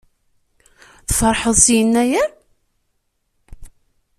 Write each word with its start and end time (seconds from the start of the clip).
Tfeṛḥeḍ 1.07 1.55
s 1.63 1.65
Yennayer? 1.75 2.29